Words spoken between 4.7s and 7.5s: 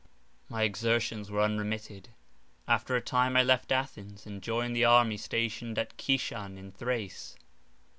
the army stationed at Kishan in Thrace.